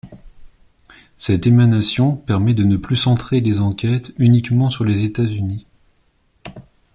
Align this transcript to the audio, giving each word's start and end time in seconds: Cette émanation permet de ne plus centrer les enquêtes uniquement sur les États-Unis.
Cette 1.15 1.45
émanation 1.45 2.15
permet 2.15 2.55
de 2.55 2.63
ne 2.63 2.75
plus 2.75 2.95
centrer 2.95 3.39
les 3.39 3.59
enquêtes 3.59 4.13
uniquement 4.17 4.71
sur 4.71 4.83
les 4.83 5.03
États-Unis. 5.03 5.67